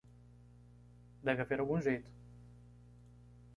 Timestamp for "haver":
1.43-1.59